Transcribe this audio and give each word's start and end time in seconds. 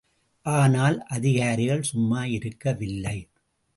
ஆனால் 0.45 0.97
அதிகாரிகள் 1.07 1.81
சும்மா 1.81 2.25
இருக்கவில்லை. 2.25 3.17